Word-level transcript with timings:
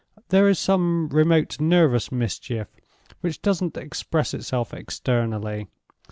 "There 0.29 0.49
is 0.49 0.57
some 0.57 1.09
remote 1.09 1.59
nervous 1.59 2.11
mischief 2.11 2.67
which 3.19 3.39
doesn't 3.43 3.77
express 3.77 4.33
itself 4.33 4.73
externally. 4.73 5.67